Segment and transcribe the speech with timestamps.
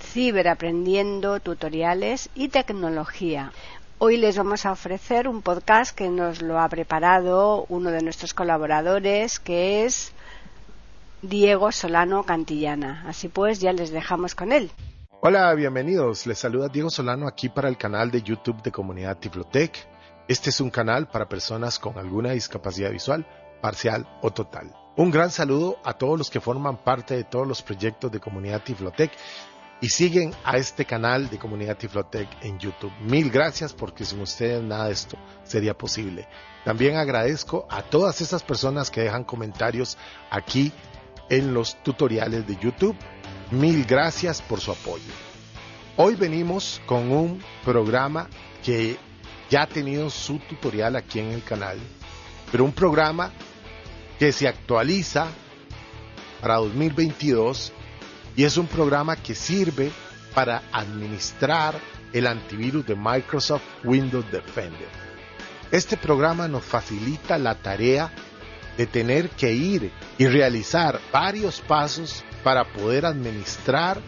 [0.00, 3.52] Ciberaprendiendo Tutoriales y Tecnología.
[3.98, 8.32] Hoy les vamos a ofrecer un podcast que nos lo ha preparado uno de nuestros
[8.32, 10.12] colaboradores, que es
[11.20, 13.04] Diego Solano Cantillana.
[13.08, 14.70] Así pues, ya les dejamos con él.
[15.20, 16.26] Hola, bienvenidos.
[16.26, 19.76] Les saluda Diego Solano aquí para el canal de YouTube de Comunidad Tiflotec.
[20.28, 23.26] Este es un canal para personas con alguna discapacidad visual,
[23.60, 24.72] parcial o total.
[24.96, 28.62] Un gran saludo a todos los que forman parte de todos los proyectos de Comunidad
[28.62, 29.10] Tiflotec
[29.80, 32.92] y siguen a este canal de Comunidad Tiflotec en YouTube.
[33.00, 36.26] Mil gracias porque sin ustedes nada de esto sería posible.
[36.64, 39.96] También agradezco a todas esas personas que dejan comentarios
[40.30, 40.72] aquí
[41.30, 42.96] en los tutoriales de YouTube.
[43.50, 45.12] Mil gracias por su apoyo.
[45.96, 48.28] Hoy venimos con un programa
[48.64, 48.96] que
[49.48, 51.78] ya ha tenido su tutorial aquí en el canal,
[52.50, 53.32] pero un programa
[54.18, 55.28] que se actualiza
[56.40, 57.72] para 2022
[58.36, 59.90] y es un programa que sirve
[60.34, 61.74] para administrar
[62.12, 64.88] el antivirus de Microsoft Windows Defender.
[65.70, 68.10] Este programa nos facilita la tarea
[68.76, 74.00] de tener que ir y realizar varios pasos para poder administrar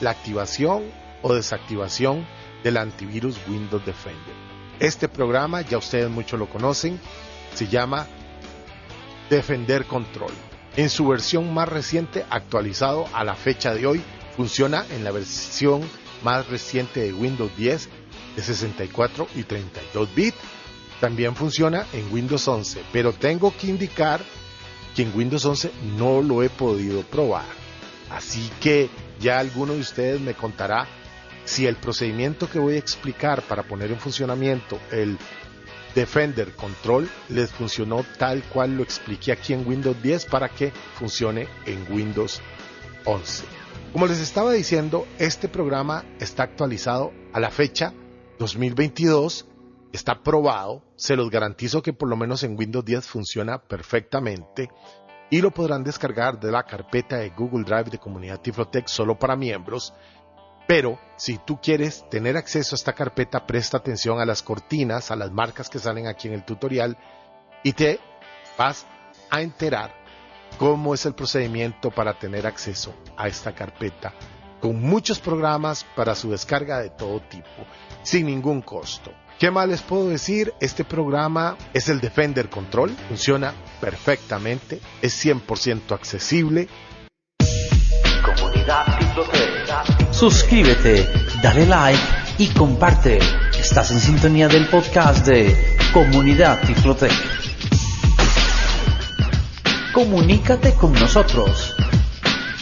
[0.00, 0.84] la activación
[1.22, 2.26] o desactivación
[2.62, 4.34] del antivirus Windows Defender.
[4.78, 7.00] Este programa, ya ustedes muchos lo conocen,
[7.54, 8.06] se llama
[9.28, 10.32] Defender Control.
[10.78, 14.00] En su versión más reciente, actualizado a la fecha de hoy,
[14.36, 15.82] funciona en la versión
[16.22, 17.88] más reciente de Windows 10
[18.36, 20.36] de 64 y 32 bits.
[21.00, 24.20] También funciona en Windows 11, pero tengo que indicar
[24.94, 27.46] que en Windows 11 no lo he podido probar.
[28.08, 28.88] Así que
[29.18, 30.86] ya alguno de ustedes me contará
[31.44, 35.18] si el procedimiento que voy a explicar para poner en funcionamiento el
[35.94, 41.48] Defender Control les funcionó tal cual lo expliqué aquí en Windows 10 para que funcione
[41.66, 42.40] en Windows
[43.04, 43.44] 11.
[43.92, 47.94] Como les estaba diciendo, este programa está actualizado a la fecha
[48.38, 49.46] 2022,
[49.92, 54.68] está probado, se los garantizo que por lo menos en Windows 10 funciona perfectamente
[55.30, 59.36] y lo podrán descargar de la carpeta de Google Drive de Comunidad Tiflotec solo para
[59.36, 59.92] miembros
[60.68, 65.16] pero si tú quieres tener acceso a esta carpeta, presta atención a las cortinas, a
[65.16, 66.98] las marcas que salen aquí en el tutorial
[67.62, 67.98] y te
[68.58, 68.86] vas
[69.30, 69.94] a enterar
[70.58, 74.12] cómo es el procedimiento para tener acceso a esta carpeta
[74.60, 77.48] con muchos programas para su descarga de todo tipo,
[78.02, 79.10] sin ningún costo.
[79.38, 80.52] ¿Qué más les puedo decir?
[80.60, 86.68] Este programa es el Defender Control, funciona perfectamente, es 100% accesible.
[88.22, 88.84] Comunidad
[90.18, 91.08] Suscríbete,
[91.40, 92.02] dale like
[92.38, 93.20] y comparte.
[93.56, 97.12] Estás en sintonía del podcast de Comunidad Tiflotec.
[99.92, 101.76] Comunícate con nosotros.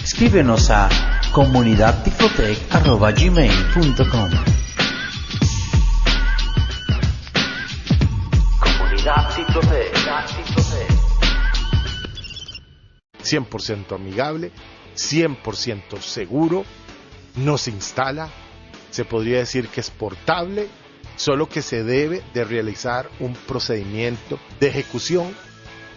[0.05, 0.91] Escríbenos a
[1.33, 4.31] comunidadtiflotec.gmail.com
[8.61, 9.97] Comunidad Tiflotec.
[13.25, 14.53] 100% amigable,
[14.95, 16.67] 100% seguro
[17.37, 18.29] no se instala,
[18.91, 20.69] se podría decir que es portable,
[21.17, 25.35] solo que se debe de realizar un procedimiento de ejecución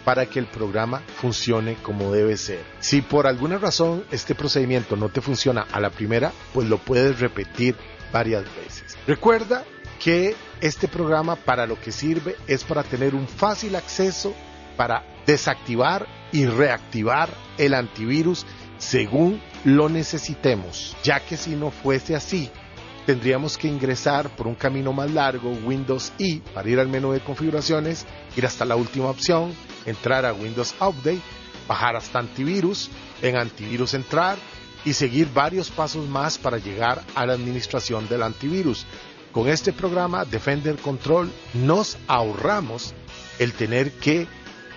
[0.04, 2.64] para que el programa funcione como debe ser.
[2.80, 7.20] Si por alguna razón este procedimiento no te funciona a la primera, pues lo puedes
[7.20, 7.76] repetir
[8.12, 8.96] varias veces.
[9.06, 9.64] Recuerda
[10.02, 14.34] que este programa para lo que sirve es para tener un fácil acceso
[14.76, 17.28] para desactivar y reactivar
[17.58, 18.46] el antivirus
[18.78, 22.50] según lo necesitemos, ya que si no fuese así,
[23.06, 27.20] tendríamos que ingresar por un camino más largo, Windows I, para ir al menú de
[27.20, 29.52] configuraciones, ir hasta la última opción,
[29.86, 31.20] entrar a Windows Update,
[31.66, 32.90] bajar hasta antivirus,
[33.22, 34.38] en antivirus entrar
[34.84, 38.86] y seguir varios pasos más para llegar a la administración del antivirus.
[39.32, 42.94] Con este programa Defender Control nos ahorramos
[43.38, 44.26] el tener que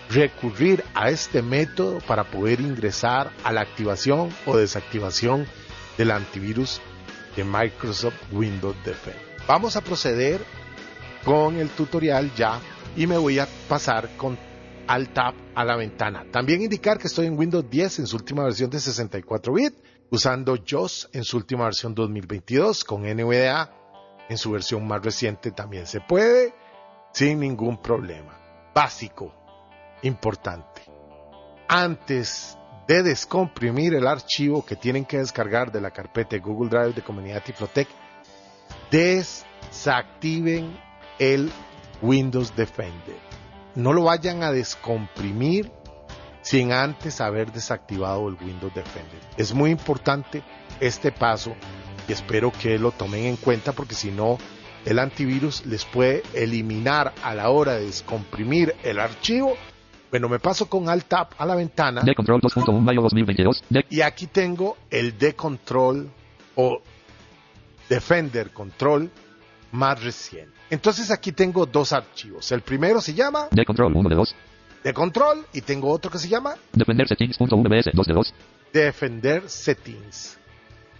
[0.10, 5.48] recurrir a este método para poder ingresar a la activación o desactivación
[5.98, 6.82] del antivirus
[7.36, 9.22] de Microsoft Windows Defender.
[9.48, 10.42] Vamos a proceder
[11.24, 12.60] con el tutorial ya
[12.96, 14.38] y me voy a pasar con
[14.88, 16.26] Alt Tab a la ventana.
[16.32, 19.74] También indicar que estoy en Windows 10 en su última versión de 64 bit
[20.10, 23.72] usando JOS en su última versión 2022 con NVDA
[24.30, 26.54] en su versión más reciente también se puede
[27.14, 28.40] sin ningún problema.
[28.74, 29.43] Básico,
[30.04, 30.82] importante.
[31.68, 32.58] Antes
[32.88, 37.02] de descomprimir el archivo que tienen que descargar de la carpeta de Google Drive de
[37.02, 37.88] Comunidad Tiflotec,
[38.92, 40.78] desactiven
[41.20, 41.52] el
[42.02, 43.18] Windows Defender.
[43.76, 45.72] No lo vayan a descomprimir
[46.42, 49.20] sin antes haber desactivado el Windows Defender.
[49.38, 50.44] Es muy importante
[50.80, 51.56] este paso
[52.08, 54.38] y espero que lo tomen en cuenta porque si no,
[54.86, 59.56] el antivirus les puede eliminar a la hora de descomprimir el archivo.
[60.14, 62.04] Bueno, me paso con Alt Tab a la ventana.
[62.04, 63.64] De control 2.1 mayo 2022.
[63.68, 66.08] De Y aquí tengo el de control
[66.54, 66.84] o
[67.90, 69.10] Defender Control
[69.72, 70.54] más reciente.
[70.70, 72.52] Entonces aquí tengo dos archivos.
[72.52, 74.36] El primero se llama de control 1 de 2.
[74.84, 78.34] de control y tengo otro que se llama Defender settings.vbs 2 de 2.
[78.72, 80.38] Defender Settings.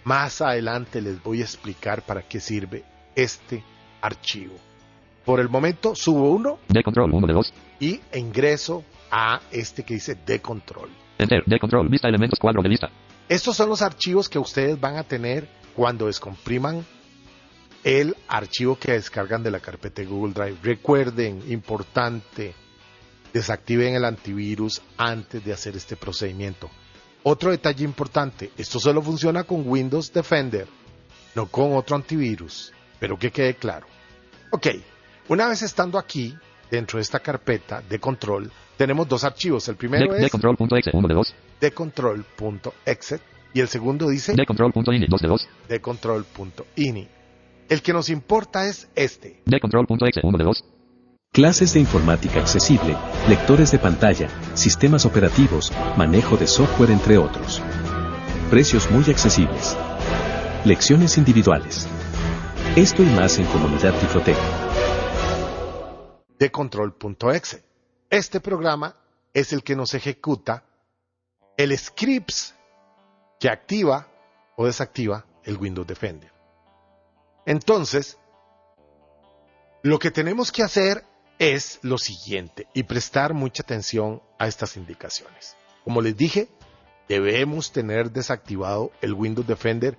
[0.02, 2.82] Más adelante les voy a explicar para qué sirve
[3.14, 3.62] este
[4.00, 4.56] archivo.
[5.24, 7.54] Por el momento subo uno De control 1 de 2.
[7.78, 8.82] y ingreso
[9.16, 10.90] a este que dice de control.
[11.18, 11.44] Enter.
[11.46, 11.88] De control.
[11.88, 12.90] Vista elementos cuadro de vista.
[13.28, 16.84] Estos son los archivos que ustedes van a tener cuando descompriman
[17.84, 20.58] el archivo que descargan de la carpeta de Google Drive.
[20.64, 22.54] Recuerden, importante,
[23.32, 26.68] desactiven el antivirus antes de hacer este procedimiento.
[27.22, 30.66] Otro detalle importante, esto solo funciona con Windows Defender,
[31.36, 33.86] no con otro antivirus, pero que quede claro.
[34.50, 34.66] Ok,
[35.28, 36.36] una vez estando aquí,
[36.70, 39.68] dentro de esta carpeta de control, tenemos dos archivos.
[39.68, 41.34] El primero de es control.exe 1 de 2.
[41.60, 43.20] decontrol.exe
[43.52, 45.48] y el segundo dice De control.ini 2 de 2.
[45.68, 47.08] decontrol.ini.
[47.68, 49.42] El que nos importa es este.
[49.46, 50.64] De control.exe 1 de 2.
[51.32, 52.96] Clases de informática accesible,
[53.28, 57.60] lectores de pantalla, sistemas operativos, manejo de software entre otros.
[58.50, 59.76] Precios muy accesibles.
[60.64, 61.88] Lecciones individuales.
[62.76, 63.94] Esto y más en Comunidad
[66.38, 66.38] Tiflotec.
[66.38, 67.64] decontrol.exe.
[68.10, 68.96] Este programa
[69.32, 70.64] es el que nos ejecuta
[71.56, 72.54] el scripts
[73.40, 74.08] que activa
[74.56, 76.32] o desactiva el Windows Defender.
[77.46, 78.18] Entonces,
[79.82, 81.04] lo que tenemos que hacer
[81.38, 85.56] es lo siguiente y prestar mucha atención a estas indicaciones.
[85.82, 86.48] Como les dije,
[87.08, 89.98] debemos tener desactivado el Windows Defender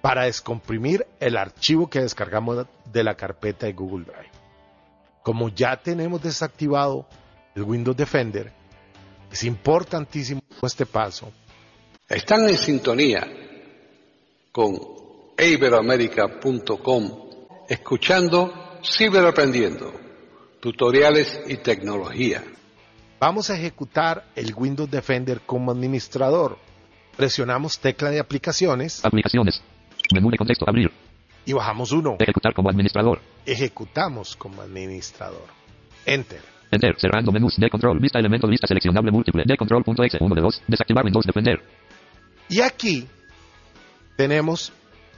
[0.00, 4.35] para descomprimir el archivo que descargamos de la carpeta de Google Drive.
[5.26, 7.04] Como ya tenemos desactivado
[7.56, 8.52] el Windows Defender,
[9.28, 11.32] es importantísimo este paso.
[12.08, 13.26] Están en sintonía
[14.52, 14.78] con
[15.36, 17.28] iberoamerica.com
[17.68, 19.92] escuchando Ciberaprendiendo,
[20.60, 22.44] tutoriales y tecnología.
[23.18, 26.56] Vamos a ejecutar el Windows Defender como administrador.
[27.16, 29.60] Presionamos tecla de aplicaciones Aplicaciones.
[30.14, 30.64] Menú de contexto.
[30.68, 30.92] Abrir.
[31.46, 32.16] Y bajamos uno.
[32.18, 33.20] Ejecutar como administrador.
[33.46, 35.46] Ejecutamos como administrador.
[36.04, 36.42] Enter.
[36.70, 36.94] Enter.
[36.98, 37.56] Cerrando menús.
[37.56, 37.98] De control.
[38.00, 38.50] Vista elementos.
[38.50, 39.44] Vista seleccionable múltiple.
[39.46, 40.62] De control.exe 1 de 2.
[40.66, 41.62] Desactivar Windows Defender.
[42.48, 43.06] Y aquí
[44.16, 44.72] tenemos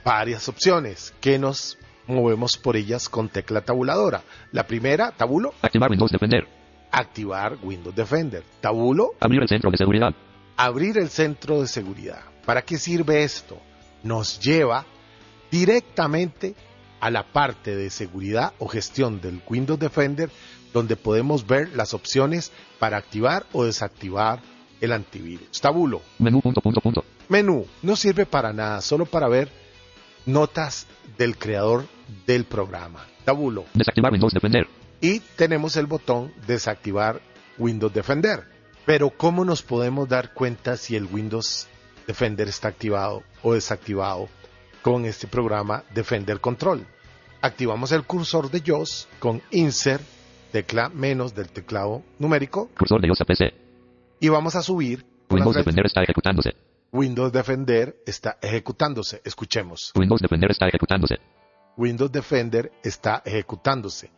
[0.05, 1.77] varias opciones que nos
[2.07, 4.21] movemos por ellas con tecla tabuladora.
[4.51, 6.47] La primera, tabulo, Activar Windows Defender.
[6.91, 8.43] activar Windows Defender.
[8.61, 10.13] Tabulo, Abrir el centro de seguridad.
[10.57, 12.21] abrir el centro de seguridad.
[12.45, 13.59] ¿Para qué sirve esto?
[14.03, 14.85] Nos lleva
[15.51, 16.55] directamente
[16.99, 20.29] a la parte de seguridad o gestión del Windows Defender
[20.73, 24.41] donde podemos ver las opciones para activar o desactivar
[24.81, 25.59] el antivirus.
[25.59, 27.03] Tabulo, Menú punto punto punto.
[27.27, 29.49] menú, no sirve para nada, solo para ver
[30.25, 30.87] notas
[31.17, 31.85] del creador
[32.25, 33.05] del programa.
[33.25, 33.65] Tabulo.
[33.73, 34.67] Desactivar Windows Defender.
[35.01, 37.21] Y tenemos el botón desactivar
[37.57, 38.43] Windows Defender.
[38.85, 41.67] Pero ¿cómo nos podemos dar cuenta si el Windows
[42.07, 44.29] Defender está activado o desactivado
[44.89, 46.83] con este programa Defender Control?
[47.41, 50.01] Activamos el cursor de JOS con Insert,
[50.51, 53.53] tecla menos del teclado numérico, Cursor de iOS a PC.
[54.19, 55.05] y vamos a subir.
[55.29, 56.55] Windows Defender está ejecutándose.
[56.91, 59.21] Windows Defender está ejecutándose.
[59.23, 59.91] Escuchemos.
[59.95, 61.17] Windows Defender está ejecutándose.
[61.77, 64.09] Windows Defender está ejecutándose.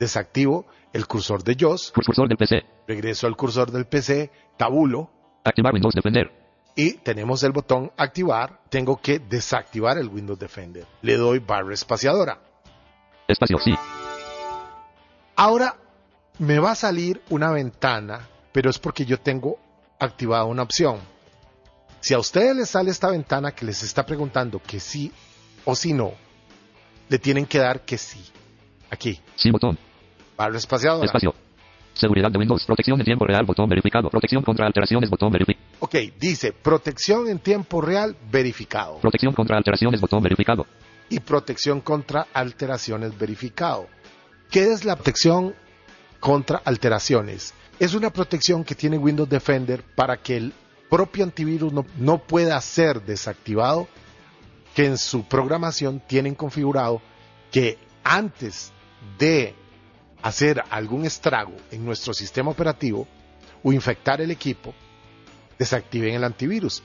[0.00, 2.64] Desactivo el cursor de JOS, Cursor del PC.
[2.88, 5.08] regreso al cursor del PC, tabulo
[5.44, 6.32] Activar Windows Defender.
[6.76, 8.60] Y tenemos el botón activar.
[8.68, 10.86] Tengo que desactivar el Windows Defender.
[11.02, 12.38] Le doy barra espaciadora.
[13.26, 13.58] Espacio.
[13.58, 13.74] Sí.
[15.34, 15.74] Ahora
[16.38, 19.58] me va a salir una ventana, pero es porque yo tengo
[19.98, 21.00] activada una opción.
[22.00, 25.10] Si a ustedes les sale esta ventana que les está preguntando que sí
[25.64, 26.12] o si no,
[27.08, 28.22] le tienen que dar que sí.
[28.90, 29.78] Aquí, Sí botón.
[30.36, 31.06] barra espaciadora.
[31.06, 31.34] Espacio.
[31.96, 32.64] Seguridad de Windows.
[32.64, 33.44] Protección en tiempo real.
[33.44, 34.10] Botón verificado.
[34.10, 35.08] Protección contra alteraciones.
[35.10, 35.66] Botón verificado.
[35.80, 40.00] Ok, dice protección en tiempo real verificado Protección contra alteraciones.
[40.00, 40.66] Botón verificado.
[41.08, 43.86] y protección contra alteraciones verificado.
[44.50, 45.54] ¿Qué es la protección
[46.20, 47.52] contra alteraciones?
[47.78, 50.52] Es una protección que tiene Windows Defender para que el
[50.88, 53.86] propio antivirus no, no pueda ser desactivado,
[54.74, 57.00] que en su programación tienen configurado
[57.52, 58.72] que antes
[59.18, 59.54] de
[60.26, 63.06] hacer algún estrago en nuestro sistema operativo
[63.62, 64.74] o infectar el equipo,
[65.58, 66.82] desactiven el antivirus.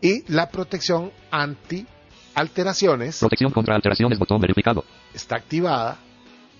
[0.00, 1.86] Y la protección anti
[2.34, 4.18] alteraciones Protección contra alteraciones.
[4.18, 4.84] Botón verificado.
[5.12, 5.98] está activada,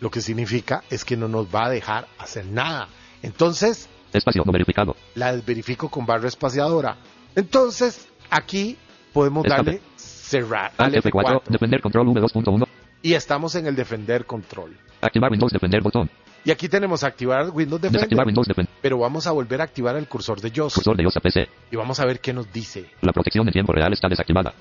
[0.01, 2.89] lo que significa es que no nos va a dejar hacer nada.
[3.23, 4.97] Entonces, Espacio no verificado.
[5.15, 6.97] la desverifico con barra espaciadora.
[7.37, 8.77] Entonces, aquí
[9.13, 9.65] podemos Escape.
[9.65, 11.03] darle cerrar al F4.
[11.03, 12.67] F4 Defender control V2.1.
[13.03, 14.77] y estamos en el defender control.
[15.05, 15.83] Activar Windows Defender.
[15.83, 16.11] Botón.
[16.45, 18.75] Y aquí tenemos activar Windows Defender, Desactivar Windows Defender.
[18.83, 21.49] pero vamos a volver a activar el cursor de JOS Cursor de iOS a PC.
[21.71, 22.91] y vamos a ver qué nos dice.
[23.01, 24.53] La protección en tiempo real está desactivada.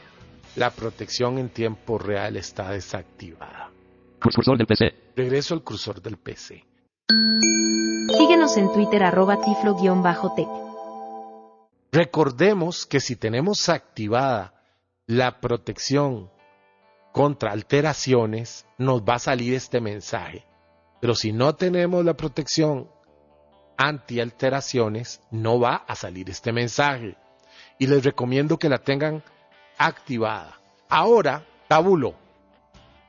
[0.56, 3.70] La protección en tiempo real está desactivada.
[4.22, 4.94] Cursor del PC.
[5.16, 6.64] Regreso al cursor del PC.
[8.18, 10.48] Síguenos en Twitter arroba tiflo-tech.
[11.92, 14.54] Recordemos que si tenemos activada
[15.06, 16.30] la protección
[17.14, 20.44] contra alteraciones, nos va a salir este mensaje.
[21.00, 22.90] Pero si no tenemos la protección
[23.78, 27.16] anti alteraciones, no va a salir este mensaje.
[27.78, 29.24] Y les recomiendo que la tengan
[29.78, 30.60] activada.
[30.90, 32.16] Ahora, tabulo.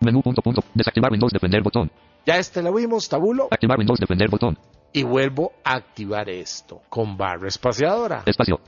[0.01, 0.63] Menú punto punto.
[0.75, 1.63] Desactivar Windows Defender.
[1.63, 1.91] Botón.
[2.27, 3.49] Ya este lo vimos, tabulo.
[3.51, 4.29] Activar Windows Defender.
[4.29, 4.59] Botón.
[4.93, 8.23] Y vuelvo a activar esto con barra espaciadora.
[8.27, 8.61] Espacio.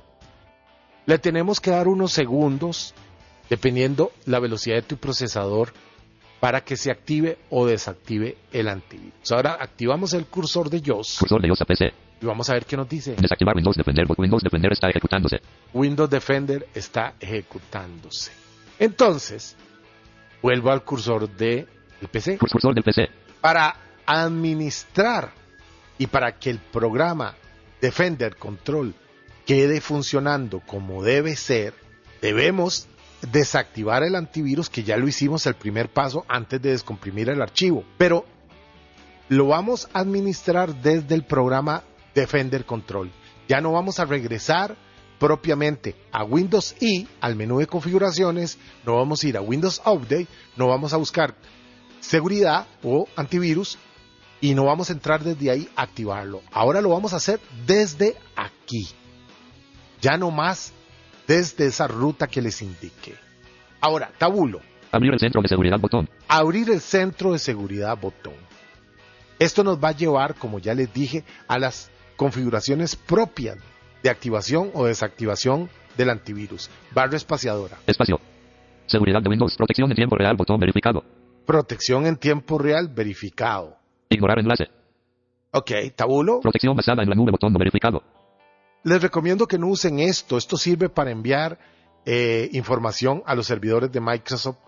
[1.04, 2.94] Le tenemos que dar unos segundos,
[3.48, 5.72] dependiendo la velocidad de tu procesador,
[6.40, 9.32] para que se active o desactive el antivirus.
[9.32, 11.92] Ahora activamos el cursor de JOS Cursor de iOS a PC.
[12.20, 13.16] y vamos a ver qué nos dice.
[13.16, 14.06] Desactivar Windows Defender.
[14.16, 15.38] Windows Defender está ejecutándose.
[15.72, 18.32] Windows Defender está ejecutándose.
[18.78, 19.56] Entonces,
[20.42, 21.66] vuelvo al cursor de
[22.02, 23.08] el PC Cursor del PC.
[23.40, 23.74] para
[24.04, 25.32] administrar
[25.98, 27.34] y para que el programa
[27.80, 28.94] Defender Control
[29.46, 31.72] quede funcionando como debe ser,
[32.20, 32.88] debemos
[33.22, 37.84] desactivar el antivirus, que ya lo hicimos el primer paso antes de descomprimir el archivo.
[37.98, 38.24] Pero
[39.28, 41.82] lo vamos a administrar desde el programa
[42.14, 43.10] Defender Control.
[43.48, 44.76] Ya no vamos a regresar
[45.18, 50.28] propiamente a Windows I, al menú de configuraciones, no vamos a ir a Windows Update,
[50.56, 51.34] no vamos a buscar
[52.00, 53.78] seguridad o antivirus
[54.40, 56.42] y no vamos a entrar desde ahí a activarlo.
[56.52, 58.88] Ahora lo vamos a hacer desde aquí.
[60.00, 60.72] Ya no más
[61.26, 63.14] desde esa ruta que les indiqué.
[63.80, 64.60] Ahora, tabulo.
[64.92, 65.78] Abrir el centro de seguridad.
[65.78, 66.08] Botón.
[66.28, 68.34] Abrir el centro de seguridad botón.
[69.38, 73.58] Esto nos va a llevar, como ya les dije, a las configuraciones propias
[74.02, 76.70] de activación o desactivación del antivirus.
[76.94, 77.78] Barra espaciadora.
[77.86, 78.18] Espacio.
[78.86, 79.54] Seguridad de Windows.
[79.56, 80.36] Protección en tiempo real.
[80.36, 81.04] Botón verificado.
[81.44, 83.76] Protección en tiempo real verificado.
[84.08, 84.68] Ignorar enlace.
[85.50, 86.40] Ok, tabulo.
[86.40, 87.32] Protección basada en la nube.
[87.32, 88.02] Botón no verificado.
[88.86, 90.36] Les recomiendo que no usen esto.
[90.36, 91.58] Esto sirve para enviar
[92.04, 94.58] eh, información a los servidores de Microsoft.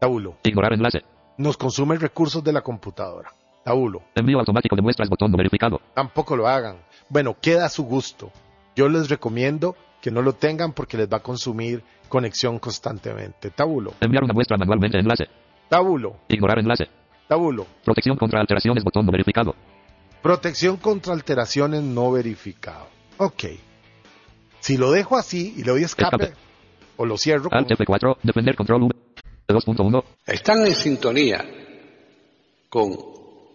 [0.00, 0.38] Tabulo.
[0.42, 1.04] Ignorar enlace.
[1.36, 3.32] Nos consume recursos de la computadora.
[3.64, 4.02] Tabulo.
[4.16, 5.08] Envío automático de muestras.
[5.08, 5.80] Botón no verificado.
[5.94, 6.78] Tampoco lo hagan.
[7.08, 8.32] Bueno, queda a su gusto.
[8.74, 13.50] Yo les recomiendo que no lo tengan porque les va a consumir conexión constantemente.
[13.50, 13.94] Tabulo.
[14.00, 14.98] Enviar una muestra manualmente.
[14.98, 15.28] Enlace.
[15.68, 16.16] Tabulo.
[16.26, 16.88] Ignorar enlace.
[17.28, 17.68] Tabulo.
[17.84, 18.82] Protección contra alteraciones.
[18.82, 19.54] Botón no verificado.
[20.22, 22.97] Protección contra alteraciones no verificado.
[23.18, 23.44] Ok.
[24.60, 26.40] Si lo dejo así y le doy escape, Escape.
[26.96, 28.18] o lo cierro con Alt F4.
[28.22, 28.94] Defender control V.
[29.48, 30.04] 2.1.
[30.26, 31.44] Están en sintonía
[32.68, 32.96] con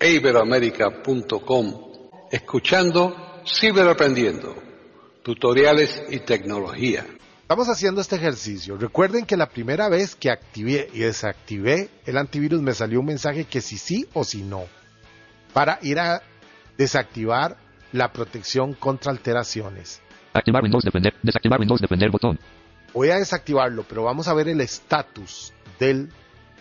[0.01, 1.73] iberoamérica.com,
[2.31, 3.15] escuchando
[3.45, 4.55] Ciberaprendiendo,
[5.21, 7.05] tutoriales y tecnología.
[7.41, 8.77] Estamos haciendo este ejercicio.
[8.77, 13.43] Recuerden que la primera vez que activé y desactivé el antivirus me salió un mensaje
[13.45, 14.63] que si sí o si no.
[15.53, 16.23] Para ir a
[16.77, 17.57] desactivar
[17.93, 20.01] la protección contra alteraciones.
[20.33, 21.13] Activar Windows Defender.
[21.21, 22.09] Desactivar Windows Defender.
[22.11, 22.39] Botón.
[22.93, 26.09] Voy a desactivarlo, pero vamos a ver el estatus del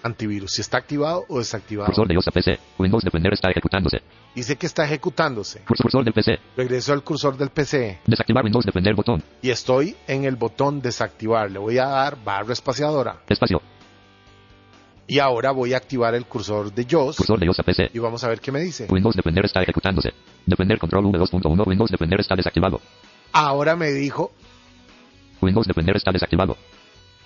[0.02, 1.86] antivirus, si está activado o desactivado.
[1.86, 2.58] Cursor de iOS a PC.
[2.78, 3.98] Windows Defender está ejecutándose.
[4.34, 5.60] Dice que está ejecutándose.
[5.60, 6.38] Cursor del PC.
[6.56, 8.94] Regreso al cursor del PC Desactivar Windows Defender.
[8.94, 9.22] Botón.
[9.42, 11.50] y estoy en el botón desactivar.
[11.50, 13.20] Le voy a dar barra espaciadora.
[13.28, 13.60] Espacio.
[15.12, 17.90] Y ahora voy a activar el cursor de JOS Cursor de iOS a PC.
[17.92, 18.87] y vamos a ver qué me dice.
[18.88, 20.09] Windows Defender está ejecutándose.
[20.47, 21.66] Defender control V2.1.
[21.66, 22.81] Windows Defender está desactivado.
[23.31, 24.33] Ahora me dijo
[25.42, 26.57] Windows Defender está desactivado.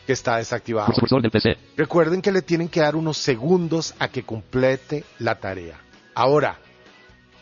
[0.05, 0.93] que está desactivado.
[0.93, 1.57] Cursor del PC.
[1.77, 5.79] Recuerden que le tienen que dar unos segundos a que complete la tarea.
[6.13, 6.59] Ahora,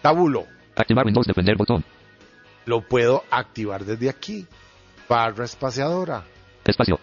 [0.03, 0.45] tabulo.
[0.77, 1.83] Activar Windows Defender botón.
[2.67, 4.47] Lo puedo activar desde aquí.
[5.09, 6.23] Barra espaciadora.
[6.67, 7.01] Espacio.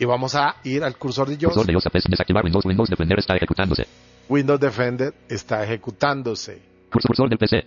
[0.00, 1.52] Y vamos a ir al cursor de JOS.
[1.52, 2.64] Cursor de desactivar Windows.
[2.64, 3.86] Windows Defender está ejecutándose.
[4.30, 6.62] Windows Defender está ejecutándose.
[6.90, 7.66] Cursor, cursor del PC.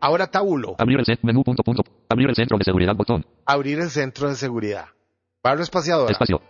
[0.00, 0.76] Ahora tabulo.
[0.78, 1.82] Abrir el centro, menú punto punto.
[2.08, 3.26] Abrir el centro de seguridad botón.
[3.44, 4.84] Abrir el centro de seguridad.
[5.42, 6.12] Barra espaciadora.
[6.12, 6.40] Espacio.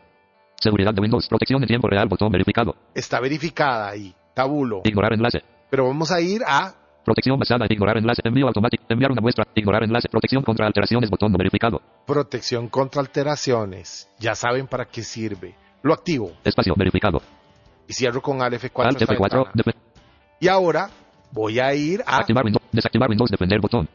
[0.61, 1.26] Seguridad de Windows.
[1.26, 2.07] Protección en tiempo real.
[2.07, 2.76] Botón verificado.
[2.95, 4.14] Está verificada ahí.
[4.35, 4.83] Tabulo.
[4.85, 5.43] Ignorar enlace.
[5.71, 8.21] Pero vamos a ir a Protección basada en ignorar enlace.
[8.25, 8.85] Envío automático.
[8.90, 9.47] Enviar una muestra.
[9.54, 10.07] Ignorar enlace.
[10.11, 11.09] Protección contra alteraciones.
[11.09, 11.81] Botón no verificado.
[12.06, 14.08] Protección contra alteraciones.
[14.18, 15.54] Ya saben para qué sirve.
[15.82, 17.20] Lo activo Espacio verificado.
[17.88, 18.87] y cierro con Alt F4.
[18.87, 19.20] Alt esta F4.
[19.20, 19.50] ventana.
[19.54, 19.75] Def-
[20.40, 20.90] Y ahora
[21.32, 22.62] voy a ir a Activar Windows.
[22.73, 23.88] Desactivar Windows Defender botón.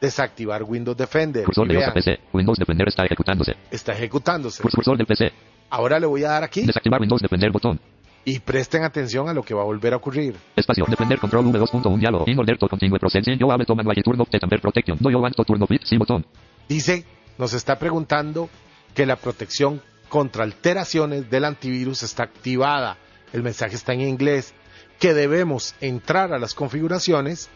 [0.00, 1.44] desactivar Windows Defender.
[1.44, 2.18] Cursor de PC.
[2.32, 3.54] Windows Defender está ejecutándose.
[3.70, 4.62] está ejecutándose.
[4.62, 5.32] Cursor, del PC.
[5.70, 7.80] Ahora le voy a dar aquí Desactivar Windows Defender botón.
[8.24, 10.36] y presten atención a lo que va a volver a ocurrir.
[10.56, 10.84] Espacio.
[10.88, 12.24] Defender control V2.1 diálogo.
[12.26, 13.38] In order to continue processing.
[13.38, 14.24] Yo ave toman guay turno.
[14.26, 14.98] Te tamper protection.
[15.00, 15.82] Do yo want to turno bit.
[15.84, 16.26] Sí botón.
[16.68, 17.04] Dice,
[17.38, 18.48] nos está preguntando
[18.94, 22.96] que la protección contra alteraciones del antivirus está activada.
[23.32, 24.54] El mensaje está en inglés.
[24.98, 27.50] Que debemos entrar a las configuraciones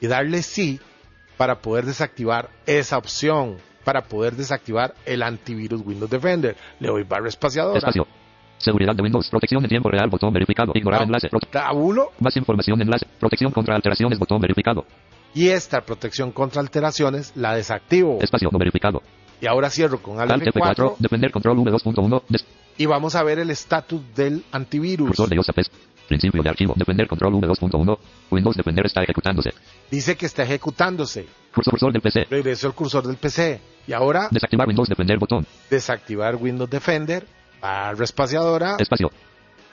[0.00, 0.80] y darle sí
[1.36, 6.56] para poder desactivar esa opción, para poder desactivar el antivirus Windows Defender.
[6.80, 7.78] Le doy barra espaciadora.
[7.78, 8.06] Espacio.
[8.56, 9.28] Seguridad de Windows.
[9.28, 10.08] Protección en tiempo real.
[10.08, 10.72] Botón verificado.
[10.74, 11.28] Ignorar enlace.
[11.50, 13.06] Tabulo Más información enlace.
[13.20, 14.18] Protección contra alteraciones.
[14.18, 14.86] Botón verificado.
[15.34, 18.18] y esta protección contra alteraciones la desactivo.
[18.22, 19.02] Espacio no verificado.
[19.40, 20.74] Y ahora cierro con Alt Alt F4.
[20.74, 22.22] F4 Defender control V2.1.
[22.28, 22.44] Des-
[22.78, 25.08] y vamos a ver el estatus del antivirus.
[25.08, 25.70] Cursor de OSAPES.
[26.08, 26.74] Principio de archivo.
[26.76, 27.98] Defender control V2.1.
[28.30, 29.50] Windows Defender está ejecutándose.
[29.90, 31.26] Dice que está ejecutándose.
[31.54, 32.26] Cursor, cursor del PC.
[32.30, 33.60] Regreso al cursor del PC.
[33.86, 35.46] Y ahora Desactivar Windows Defender botón.
[35.70, 37.26] desactivar Windows Defender.
[37.60, 38.76] Barra espaciadora.
[38.78, 39.10] Espacio.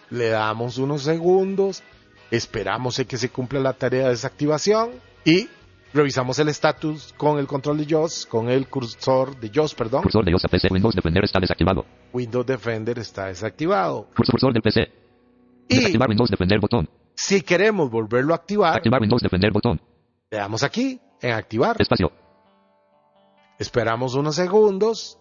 [0.10, 1.84] Le damos unos segundos.
[2.32, 4.92] Esperamos que se cumpla la tarea de desactivación.
[5.26, 5.48] Y
[5.94, 10.04] revisamos el estatus con el control de JOS, con el cursor de JOS, perdón.
[10.04, 10.72] Cursor de OSAPES.
[10.72, 11.86] Windows Defender está desactivado.
[12.12, 14.08] Windows Defender está desactivado.
[14.16, 14.92] Cursor, cursor del PC.
[15.70, 16.90] Y Desactivar Windows Defender botón.
[17.16, 19.80] si queremos volverlo a activar, Activar Windows Defender botón.
[20.30, 21.76] le damos aquí en activar.
[21.80, 22.12] Espacio.
[23.60, 25.18] Esperamos unos segundos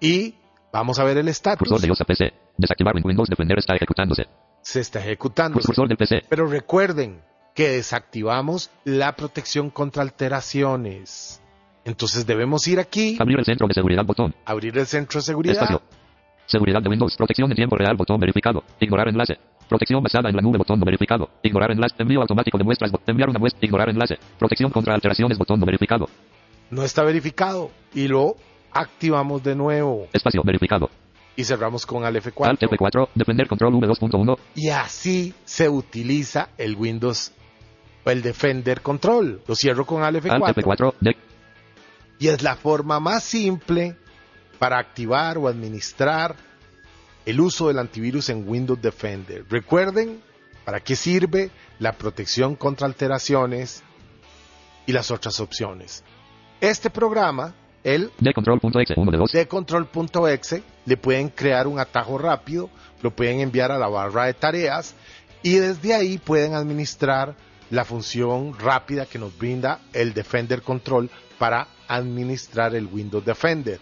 [0.00, 0.34] y
[0.72, 1.82] vamos a ver el Cursor estatus.
[1.82, 2.18] de OSAPES.
[2.56, 4.24] Desactivar Windows Defender está ejecutándose.
[4.62, 5.58] Se está ejecutando.
[5.60, 6.22] Cursor del PC.
[6.28, 7.20] Pero recuerden
[7.54, 11.40] que desactivamos la protección contra alteraciones.
[11.84, 14.34] Entonces debemos ir aquí, Abrir el centro de seguridad botón.
[14.44, 15.82] abrir el centro de seguridad, Espacio.
[16.46, 17.16] Seguridad de Windows.
[17.16, 17.96] Protección en tiempo real.
[17.96, 18.62] Botón verificado.
[18.80, 19.38] Ignorar enlace.
[19.68, 20.58] Protección basada en la nube.
[20.58, 21.30] Botón no verificado.
[21.42, 21.94] Ignorar enlace.
[21.98, 22.90] Envío automático de muestras.
[23.06, 23.64] Enviar una muestra.
[23.64, 24.18] Ignorar enlace.
[24.38, 25.38] Protección contra alteraciones.
[25.38, 26.08] Botón verificado.
[26.70, 28.36] no está verificado y lo
[28.72, 30.42] activamos de nuevo Espacio.
[30.44, 30.90] Verificado.
[31.36, 32.46] y cerramos con Alt F4.
[32.46, 33.08] Alt F4.
[33.14, 34.36] Defender control V2.1.
[34.56, 37.32] Y así se utiliza el Windows
[38.04, 39.42] el Defender Control.
[39.46, 40.46] Lo cierro con Alt F4.
[40.46, 40.94] Alt F4.
[41.00, 41.16] De
[42.18, 43.96] Y es la forma más simple
[44.58, 46.36] para activar o administrar
[47.24, 49.44] el uso del antivirus en Windows Defender.
[49.48, 50.20] Recuerden
[50.64, 53.82] para qué sirve la protección contra alteraciones
[54.86, 56.04] y las otras opciones.
[56.60, 58.94] Este programa, el de control.exe.
[58.96, 59.32] 1 de 2.
[59.32, 62.70] de le pueden crear un atajo rápido,
[63.02, 64.94] lo pueden enviar a la barra de tareas
[65.42, 67.34] y desde ahí pueden administrar
[67.72, 71.08] la función rápida que nos brinda el Defender Control
[71.38, 73.80] para administrar el Windows Defender.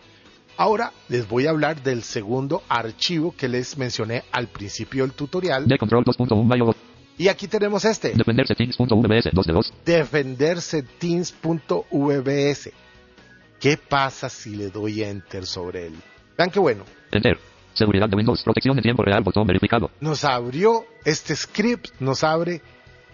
[0.57, 5.67] Ahora les voy a hablar del segundo archivo que les mencioné al principio del tutorial
[5.67, 6.45] De control 2.1.
[6.45, 6.73] Mayo.
[7.19, 9.31] y aquí tenemos este, Defender settings.vbs.
[9.33, 9.75] 2 de 2.
[9.85, 12.71] Defender Settings.vbs.
[13.59, 15.95] ¿Qué pasa si le doy enter sobre él?
[16.39, 16.85] Vean qué bueno.
[17.11, 17.39] Enter.
[17.75, 18.41] Seguridad de Windows.
[18.45, 19.25] Protección en tiempo real.
[19.25, 19.91] Botón verificado.
[20.01, 22.63] nos abrió este script, nos abre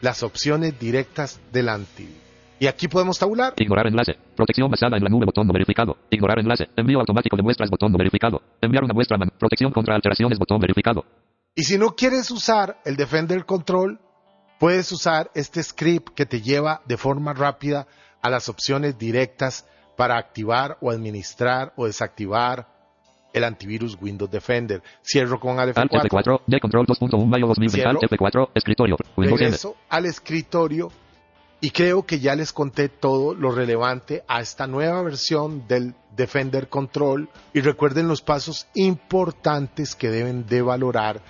[0.01, 2.23] las opciones directas del antivirus.
[2.59, 3.53] Y aquí podemos tabular.
[3.59, 4.15] Ignorar enlace.
[4.35, 5.27] Protección basada en la nube.
[5.27, 5.99] Botón no verificado.
[6.11, 6.69] Ignorar enlace.
[6.75, 7.69] Envío automático de muestras.
[7.69, 8.41] Botón no verificado.
[8.63, 9.19] Enviar una muestra.
[9.19, 10.39] man- Protección contra alteraciones.
[10.39, 11.05] Botón verificado.
[11.55, 14.01] Y si no quieres usar el Defender Control,
[14.59, 17.87] puedes usar este script que te lleva de forma rápida
[18.23, 22.69] a las opciones directas para activar o administrar o desactivar
[23.37, 24.83] el antivirus Windows Defender.
[25.03, 26.09] Cierro con Alt Alt F4.
[26.09, 26.41] F4.
[26.47, 27.27] De control 2.1.
[27.27, 27.77] Mayo 2020.
[27.77, 28.01] Cierro.
[28.01, 28.51] Alt F4.
[28.55, 28.97] Escritorio.
[29.17, 29.47] Windows M.
[29.47, 30.91] regreso al escritorio
[31.61, 36.69] y creo que ya les conté todo lo relevante a esta nueva versión del Defender
[36.69, 41.21] Control y recuerden los pasos importantes que deben de valorar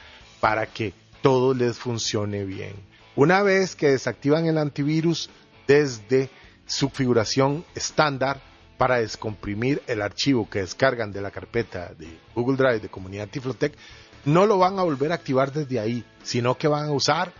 [0.41, 0.93] para que
[1.23, 2.75] todo les funcione bien.
[3.17, 5.31] Una vez que desactivan el antivirus
[5.67, 6.31] desde
[6.67, 8.41] su configuración estándar
[8.79, 13.75] para descomprimir el archivo que descargan de la carpeta de Google Drive de Comunidad Tiflotec,
[14.25, 17.33] no lo van a volver a activar desde ahí, sino que van a usar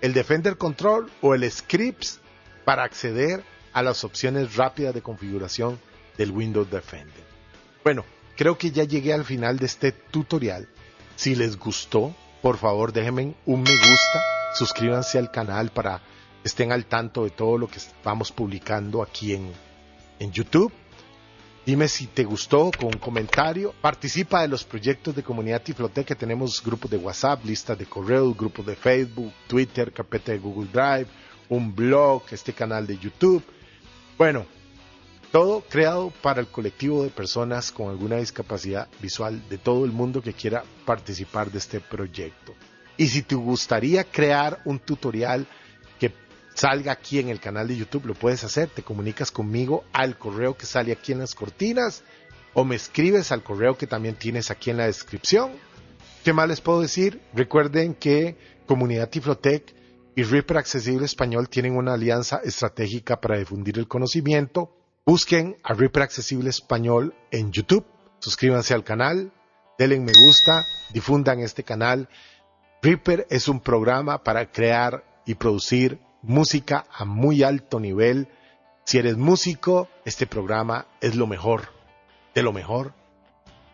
[0.00, 2.20] el Defender Control o el Scripts
[2.64, 5.78] para acceder a las opciones rápidas de configuración
[6.16, 7.24] del Windows Defender.
[7.82, 8.04] Bueno,
[8.36, 10.68] creo que ya llegué al final de este tutorial.
[11.16, 14.22] Si les gustó, por favor déjenme un me gusta,
[14.54, 16.00] suscríbanse al canal para
[16.44, 19.52] estén al tanto de todo lo que vamos publicando aquí en,
[20.18, 20.72] en YouTube.
[21.66, 23.74] Dime si te gustó con un comentario.
[23.80, 28.32] Participa de los proyectos de comunidad Tiflotec que tenemos grupos de WhatsApp, listas de correo,
[28.34, 31.08] grupos de Facebook, Twitter, carpeta de Google Drive,
[31.48, 33.42] un blog, este canal de YouTube.
[34.16, 34.46] Bueno,
[35.32, 40.22] todo creado para el colectivo de personas con alguna discapacidad visual de todo el mundo
[40.22, 42.54] que quiera participar de este proyecto.
[42.96, 45.46] Y si te gustaría crear un tutorial
[46.56, 48.68] salga aquí en el canal de YouTube, lo puedes hacer.
[48.68, 52.02] Te comunicas conmigo al correo que sale aquí en las cortinas
[52.54, 55.52] o me escribes al correo que también tienes aquí en la descripción.
[56.24, 57.20] ¿Qué más les puedo decir?
[57.34, 59.74] Recuerden que Comunidad Tiflotec
[60.16, 64.72] y Reaper Accesible Español tienen una alianza estratégica para difundir el conocimiento
[65.08, 67.86] Busquen a Reaper Accesible Español en YouTube,
[68.18, 69.32] suscríbanse al canal,
[69.78, 72.08] denle me gusta, difundan este canal.
[72.82, 78.28] Reaper es un programa para crear y producir música a muy alto nivel.
[78.84, 81.68] Si eres músico, este programa es lo mejor,
[82.34, 82.92] de lo mejor,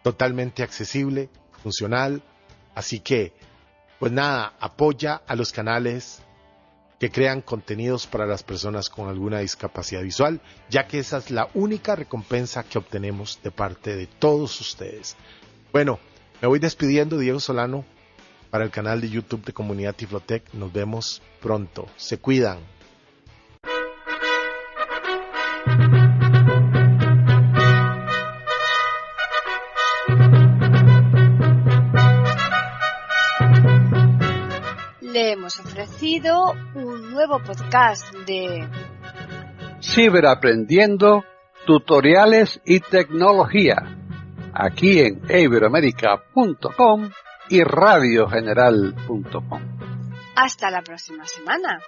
[0.03, 1.31] totalmente accesible,
[1.63, 2.23] funcional.
[2.75, 3.33] Así que,
[3.99, 6.23] pues nada, apoya a los canales
[6.99, 11.49] que crean contenidos para las personas con alguna discapacidad visual, ya que esa es la
[11.55, 15.17] única recompensa que obtenemos de parte de todos ustedes.
[15.73, 15.99] Bueno,
[16.41, 17.85] me voy despidiendo, Diego Solano,
[18.53, 20.53] para el canal de YouTube de Comunidad Tiflotec.
[20.53, 21.87] Nos vemos pronto.
[21.97, 22.59] Se cuidan.
[35.01, 38.69] Le hemos ofrecido un nuevo podcast de
[39.81, 41.25] Ciberaprendiendo,
[41.65, 43.97] tutoriales y tecnología.
[44.53, 47.13] Aquí en iberoamerica.com
[47.53, 49.61] y radiogeneral.com.
[50.37, 51.83] Hasta la próxima semana.